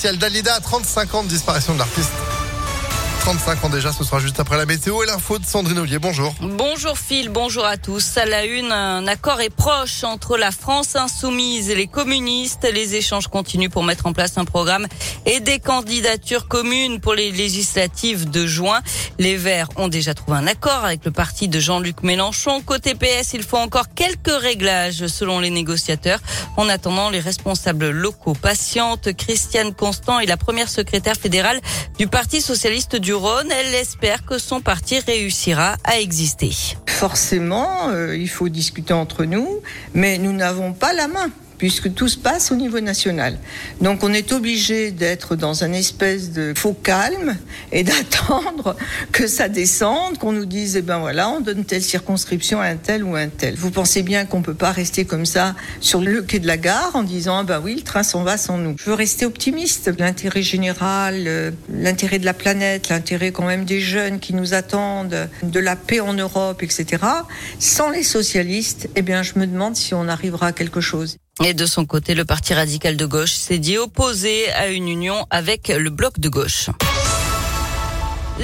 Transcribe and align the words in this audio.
spécial 0.00 0.16
Dalida, 0.16 0.58
35 0.60 1.14
ans 1.14 1.22
de 1.24 1.28
disparition 1.28 1.74
de 1.74 1.78
l'artiste. 1.78 2.39
35 3.20 3.64
ans 3.64 3.68
déjà, 3.68 3.92
ce 3.92 4.02
sera 4.02 4.18
juste 4.18 4.40
après 4.40 4.56
la 4.56 4.64
météo 4.64 5.02
et 5.02 5.06
l'info 5.06 5.38
de 5.38 5.44
Sandrine 5.44 5.78
Ollier. 5.78 5.98
Bonjour. 5.98 6.34
Bonjour 6.40 6.96
Phil, 6.96 7.28
bonjour 7.28 7.66
à 7.66 7.76
tous. 7.76 8.16
À 8.16 8.24
la 8.24 8.46
une, 8.46 8.72
un 8.72 9.06
accord 9.06 9.42
est 9.42 9.54
proche 9.54 10.04
entre 10.04 10.38
la 10.38 10.50
France 10.50 10.96
insoumise 10.96 11.68
et 11.68 11.74
les 11.74 11.86
communistes. 11.86 12.66
Les 12.72 12.94
échanges 12.94 13.28
continuent 13.28 13.68
pour 13.68 13.84
mettre 13.84 14.06
en 14.06 14.14
place 14.14 14.38
un 14.38 14.46
programme 14.46 14.86
et 15.26 15.40
des 15.40 15.58
candidatures 15.58 16.48
communes 16.48 16.98
pour 17.00 17.12
les 17.14 17.30
législatives 17.30 18.30
de 18.30 18.46
juin. 18.46 18.80
Les 19.18 19.36
Verts 19.36 19.68
ont 19.76 19.88
déjà 19.88 20.14
trouvé 20.14 20.38
un 20.38 20.46
accord 20.46 20.84
avec 20.84 21.04
le 21.04 21.10
parti 21.10 21.46
de 21.46 21.60
Jean-Luc 21.60 22.02
Mélenchon. 22.02 22.62
Côté 22.62 22.94
PS, 22.94 23.34
il 23.34 23.42
faut 23.42 23.58
encore 23.58 23.92
quelques 23.94 24.28
réglages 24.28 25.06
selon 25.08 25.40
les 25.40 25.50
négociateurs. 25.50 26.20
En 26.56 26.70
attendant, 26.70 27.10
les 27.10 27.20
responsables 27.20 27.90
locaux 27.90 28.34
patientent. 28.34 29.12
Christiane 29.12 29.74
Constant 29.74 30.20
est 30.20 30.26
la 30.26 30.38
première 30.38 30.70
secrétaire 30.70 31.16
fédérale 31.16 31.60
du 31.98 32.06
Parti 32.06 32.40
socialiste 32.40 32.96
du 32.96 33.09
Elle 33.12 33.74
espère 33.74 34.24
que 34.24 34.38
son 34.38 34.60
parti 34.60 35.00
réussira 35.00 35.76
à 35.82 35.98
exister. 35.98 36.52
Forcément, 36.86 37.88
euh, 37.88 38.16
il 38.16 38.28
faut 38.28 38.48
discuter 38.48 38.92
entre 38.92 39.24
nous, 39.24 39.62
mais 39.94 40.16
nous 40.18 40.32
n'avons 40.32 40.72
pas 40.72 40.92
la 40.92 41.08
main 41.08 41.28
puisque 41.60 41.92
tout 41.92 42.08
se 42.08 42.16
passe 42.16 42.52
au 42.52 42.54
niveau 42.54 42.80
national. 42.80 43.36
Donc 43.82 44.02
on 44.02 44.14
est 44.14 44.32
obligé 44.32 44.92
d'être 44.92 45.36
dans 45.36 45.62
un 45.62 45.74
espèce 45.74 46.32
de 46.32 46.54
faux 46.56 46.72
calme 46.72 47.36
et 47.70 47.84
d'attendre 47.90 48.76
que 49.12 49.26
ça 49.26 49.50
descende, 49.50 50.16
qu'on 50.16 50.32
nous 50.32 50.46
dise, 50.46 50.76
eh 50.76 50.80
ben 50.80 51.00
voilà, 51.00 51.28
on 51.28 51.40
donne 51.40 51.66
telle 51.66 51.82
circonscription 51.82 52.62
à 52.62 52.64
un 52.64 52.76
tel 52.76 53.04
ou 53.04 53.14
un 53.14 53.28
tel. 53.28 53.56
Vous 53.56 53.70
pensez 53.70 54.02
bien 54.02 54.24
qu'on 54.24 54.40
peut 54.40 54.54
pas 54.54 54.72
rester 54.72 55.04
comme 55.04 55.26
ça 55.26 55.54
sur 55.80 56.00
le 56.00 56.22
quai 56.22 56.38
de 56.38 56.46
la 56.46 56.56
gare 56.56 56.92
en 56.94 57.02
disant, 57.02 57.36
ah 57.36 57.44
ben 57.44 57.60
oui, 57.62 57.74
le 57.74 57.82
train 57.82 58.04
s'en 58.04 58.22
va 58.22 58.38
sans 58.38 58.56
nous. 58.56 58.76
Je 58.78 58.86
veux 58.86 58.94
rester 58.94 59.26
optimiste. 59.26 59.90
L'intérêt 59.98 60.42
général, 60.42 61.24
euh, 61.26 61.50
l'intérêt 61.70 62.18
de 62.18 62.24
la 62.24 62.32
planète, 62.32 62.88
l'intérêt 62.88 63.32
quand 63.32 63.44
même 63.44 63.66
des 63.66 63.80
jeunes 63.80 64.18
qui 64.18 64.32
nous 64.32 64.54
attendent, 64.54 65.28
de 65.42 65.60
la 65.60 65.76
paix 65.76 66.00
en 66.00 66.14
Europe, 66.14 66.62
etc. 66.62 67.04
Sans 67.58 67.90
les 67.90 68.02
socialistes, 68.02 68.88
eh 68.96 69.02
bien, 69.02 69.22
je 69.22 69.38
me 69.38 69.46
demande 69.46 69.76
si 69.76 69.92
on 69.92 70.08
arrivera 70.08 70.46
à 70.46 70.52
quelque 70.52 70.80
chose. 70.80 71.18
Et 71.42 71.54
de 71.54 71.64
son 71.64 71.86
côté, 71.86 72.14
le 72.14 72.24
Parti 72.26 72.52
radical 72.52 72.96
de 72.96 73.06
gauche 73.06 73.32
s'est 73.32 73.58
dit 73.58 73.78
opposé 73.78 74.50
à 74.52 74.68
une 74.68 74.88
union 74.88 75.26
avec 75.30 75.68
le 75.68 75.88
bloc 75.88 76.20
de 76.20 76.28
gauche. 76.28 76.68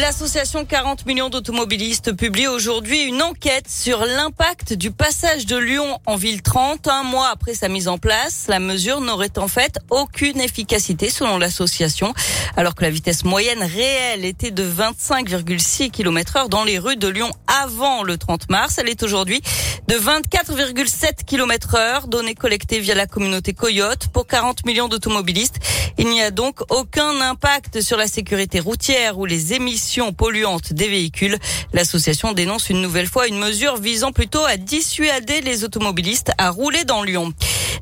L'association 0.00 0.64
40 0.64 1.06
millions 1.06 1.28
d'automobilistes 1.28 2.16
publie 2.16 2.48
aujourd'hui 2.48 3.02
une 3.02 3.22
enquête 3.22 3.68
sur 3.68 4.04
l'impact 4.04 4.72
du 4.72 4.90
passage 4.90 5.46
de 5.46 5.56
Lyon 5.56 6.00
en 6.04 6.16
ville 6.16 6.42
30. 6.42 6.88
Un 6.88 7.04
mois 7.04 7.28
après 7.28 7.54
sa 7.54 7.68
mise 7.68 7.86
en 7.86 7.96
place, 7.96 8.46
la 8.48 8.58
mesure 8.58 9.00
n'aurait 9.00 9.38
en 9.38 9.46
fait 9.46 9.78
aucune 9.90 10.40
efficacité 10.40 11.10
selon 11.10 11.38
l'association, 11.38 12.12
alors 12.56 12.74
que 12.74 12.82
la 12.82 12.90
vitesse 12.90 13.22
moyenne 13.22 13.62
réelle 13.62 14.24
était 14.24 14.50
de 14.50 14.64
25,6 14.64 15.92
km 15.92 16.38
heure 16.38 16.48
dans 16.48 16.64
les 16.64 16.80
rues 16.80 16.96
de 16.96 17.06
Lyon 17.06 17.30
avant 17.46 18.02
le 18.02 18.18
30 18.18 18.50
mars. 18.50 18.78
Elle 18.78 18.88
est 18.88 19.04
aujourd'hui 19.04 19.42
de 19.86 19.94
24,7 19.94 21.24
km 21.24 21.76
heure, 21.76 22.08
données 22.08 22.34
collectées 22.34 22.80
via 22.80 22.96
la 22.96 23.06
communauté 23.06 23.52
Coyote 23.52 24.08
pour 24.08 24.26
40 24.26 24.66
millions 24.66 24.88
d'automobilistes. 24.88 25.60
Il 25.98 26.08
n'y 26.08 26.20
a 26.20 26.32
donc 26.32 26.62
aucun 26.70 27.20
impact 27.20 27.80
sur 27.80 27.96
la 27.96 28.08
sécurité 28.08 28.58
routière 28.58 29.18
ou 29.20 29.24
les 29.24 29.52
émissions 29.52 29.83
polluantes 30.12 30.72
des 30.72 30.88
véhicules. 30.88 31.38
L'association 31.72 32.32
dénonce 32.32 32.70
une 32.70 32.80
nouvelle 32.80 33.06
fois 33.06 33.26
une 33.26 33.38
mesure 33.38 33.76
visant 33.76 34.12
plutôt 34.12 34.44
à 34.44 34.56
dissuader 34.56 35.40
les 35.40 35.64
automobilistes 35.64 36.32
à 36.38 36.50
rouler 36.50 36.84
dans 36.84 37.02
Lyon. 37.02 37.32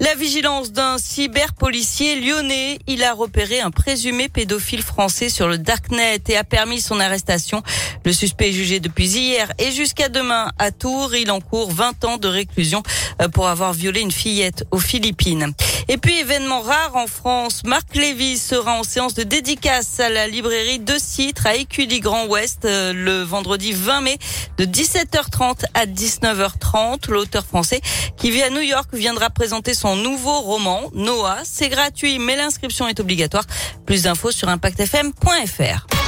La 0.00 0.14
vigilance 0.14 0.72
d'un 0.72 0.96
cyberpolicier 0.96 2.20
lyonnais. 2.20 2.78
Il 2.86 3.04
a 3.04 3.12
repéré 3.12 3.60
un 3.60 3.70
présumé 3.70 4.28
pédophile 4.28 4.82
français 4.82 5.28
sur 5.28 5.46
le 5.46 5.58
Darknet 5.58 6.22
et 6.28 6.36
a 6.36 6.44
permis 6.44 6.80
son 6.80 7.00
arrestation. 7.00 7.62
Le 8.06 8.12
suspect 8.12 8.48
est 8.48 8.52
jugé 8.52 8.80
depuis 8.80 9.08
hier 9.08 9.52
et 9.58 9.72
jusqu'à 9.72 10.08
demain 10.08 10.52
à 10.58 10.70
Tours. 10.70 11.14
Il 11.14 11.30
encourt 11.30 11.70
20 11.70 12.04
ans 12.04 12.16
de 12.16 12.28
réclusion 12.28 12.82
euh, 13.20 13.28
pour 13.28 13.48
avoir 13.48 13.74
violé 13.74 14.00
une 14.00 14.12
fillette 14.12 14.64
aux 14.70 14.78
Philippines. 14.78 15.52
Et 15.92 15.98
puis, 15.98 16.20
événement 16.20 16.60
rare 16.60 16.94
en 16.94 17.08
France, 17.08 17.62
Marc 17.64 17.96
Lévy 17.96 18.38
sera 18.38 18.78
en 18.78 18.84
séance 18.84 19.14
de 19.14 19.24
dédicace 19.24 19.98
à 19.98 20.08
la 20.08 20.28
librairie 20.28 20.78
de 20.78 20.96
Citre 20.96 21.48
à 21.48 21.56
Écully 21.56 21.98
Grand 21.98 22.26
Ouest 22.26 22.64
euh, 22.64 22.92
le 22.92 23.22
vendredi 23.22 23.72
20 23.72 24.00
mai 24.02 24.16
de 24.56 24.66
17h30 24.66 25.64
à 25.74 25.86
19h30. 25.86 27.10
L'auteur 27.10 27.44
français 27.44 27.80
qui 28.16 28.30
vit 28.30 28.42
à 28.44 28.50
New 28.50 28.60
York 28.60 28.88
viendra 28.92 29.30
présenter 29.30 29.74
son 29.74 29.96
nouveau 29.96 30.38
roman, 30.42 30.80
Noah. 30.94 31.38
C'est 31.42 31.68
gratuit, 31.68 32.20
mais 32.20 32.36
l'inscription 32.36 32.86
est 32.86 33.00
obligatoire. 33.00 33.44
Plus 33.84 34.04
d'infos 34.04 34.30
sur 34.30 34.48
impactfm.fr. 34.48 35.99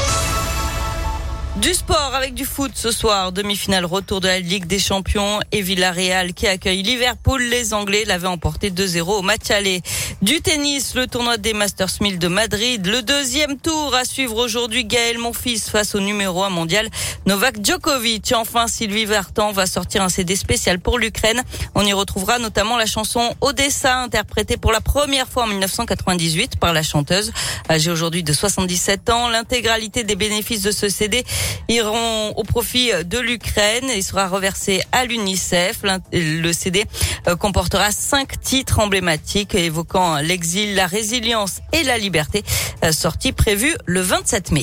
Du 1.57 1.75
sport 1.75 2.15
avec 2.15 2.33
du 2.33 2.47
foot 2.47 2.73
ce 2.75 2.91
soir, 2.91 3.31
demi-finale 3.31 3.85
retour 3.85 4.23
de 4.23 4.27
la 4.27 4.41
Ligue 4.41 4.65
des 4.65 4.79
Champions 4.79 5.39
et 5.53 5.61
Villarreal 5.61 6.33
qui 6.33 6.47
accueille 6.47 6.83
Liverpool. 6.83 7.43
Les 7.43 7.75
Anglais 7.75 8.05
l'avaient 8.07 8.27
emporté 8.27 8.71
2-0 8.71 9.03
au 9.03 9.21
match 9.21 9.51
aller. 9.51 9.83
Du 10.23 10.41
tennis, 10.41 10.95
le 10.95 11.09
tournoi 11.09 11.37
des 11.37 11.53
Masters 11.53 12.01
1000 12.01 12.21
de 12.21 12.29
Madrid. 12.29 12.87
Le 12.87 13.03
deuxième 13.03 13.59
tour 13.59 13.93
à 13.93 14.05
suivre 14.05 14.37
aujourd'hui 14.37 14.85
Gaël 14.85 15.19
Monfils 15.19 15.59
face 15.69 15.97
au 15.97 16.01
numéro 16.01 16.45
1 16.45 16.49
mondial 16.49 16.89
Novak 17.27 17.57
Djokovic. 17.61 18.33
Enfin, 18.37 18.69
Sylvie 18.69 19.05
Vartan 19.05 19.51
va 19.51 19.67
sortir 19.67 20.01
un 20.01 20.09
CD 20.09 20.37
spécial 20.37 20.79
pour 20.79 21.01
l'Ukraine. 21.01 21.43
On 21.75 21.85
y 21.85 21.93
retrouvera 21.93 22.39
notamment 22.39 22.77
la 22.77 22.87
chanson 22.87 23.35
Odessa 23.41 23.99
interprétée 23.99 24.57
pour 24.57 24.71
la 24.71 24.81
première 24.81 25.27
fois 25.29 25.43
en 25.43 25.49
1998 25.49 26.55
par 26.55 26.73
la 26.73 26.85
chanteuse 26.85 27.33
âgée 27.69 27.91
aujourd'hui 27.91 28.23
de 28.23 28.33
77 28.33 29.11
ans. 29.11 29.29
L'intégralité 29.29 30.05
des 30.05 30.15
bénéfices 30.15 30.63
de 30.63 30.71
ce 30.71 30.89
CD 30.89 31.25
iront 31.69 32.29
au 32.37 32.45
profit 32.45 32.93
de 33.05 33.19
l'Ukraine 33.19 33.91
et 33.91 34.03
sera 34.03 34.29
reversé 34.29 34.83
à 34.93 35.05
l'UNICEF. 35.05 35.81
Le 36.13 36.53
CD 36.53 36.85
euh, 37.27 37.35
comportera 37.35 37.91
cinq 37.91 38.41
titres 38.41 38.79
emblématiques 38.79 39.57
évoquant 39.57 40.12
l'exil, 40.21 40.75
la 40.75 40.87
résilience 40.87 41.61
et 41.73 41.83
la 41.83 41.99
liberté, 41.99 42.43
euh, 42.85 42.93
sortie 42.93 43.33
prévue 43.33 43.75
le 43.87 44.01
27 44.01 44.51
mai. 44.53 44.63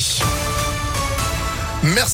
Merci. 1.84 2.08